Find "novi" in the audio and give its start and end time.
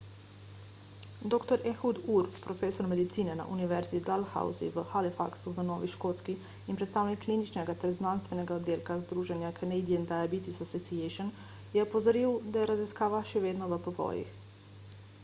5.69-5.87